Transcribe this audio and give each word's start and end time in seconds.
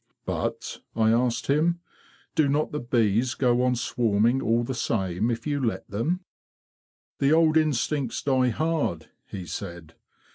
'But,' 0.25 0.79
I 0.95 1.11
asked 1.11 1.45
him,'' 1.45 1.79
do 2.35 2.47
not 2.49 2.71
the 2.71 2.79
bees 2.79 3.35
go 3.35 3.61
on 3.61 3.75
swarming 3.75 4.41
all 4.41 4.63
the 4.63 4.73
same, 4.73 5.29
if 5.29 5.45
you 5.45 5.63
let 5.63 5.87
them?"' 5.91 6.21
""The 7.19 7.31
old 7.31 7.55
instincts 7.55 8.23
die 8.23 8.49
hard," 8.49 9.11
he 9.27 9.45
said. 9.45 9.93